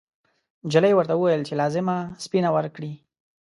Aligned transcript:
نجلۍ 0.65 0.91
ورته 0.95 1.13
وویل 1.15 1.41
چې 1.47 1.53
لازمه 1.61 1.97
سپینه 2.23 2.49
ورکړي. 2.55 2.93